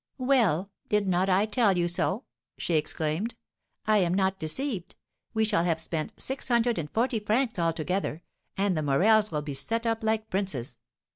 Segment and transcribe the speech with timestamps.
[0.17, 2.23] "Well, did not I tell you so?"
[2.57, 3.35] she exclaimed.
[3.85, 4.95] "I am not deceived:
[5.35, 8.23] we shall have spent six hundred and forty francs all together,
[8.57, 10.79] and the Morels will be set up like princes.